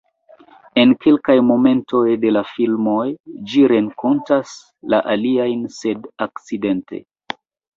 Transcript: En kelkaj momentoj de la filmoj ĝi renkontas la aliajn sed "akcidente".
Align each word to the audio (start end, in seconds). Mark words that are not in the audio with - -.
En 0.83 0.93
kelkaj 1.03 1.35
momentoj 1.49 2.01
de 2.23 2.31
la 2.37 2.43
filmoj 2.53 3.05
ĝi 3.51 3.61
renkontas 3.73 4.57
la 4.95 5.03
aliajn 5.17 5.63
sed 5.77 6.09
"akcidente". 6.29 7.05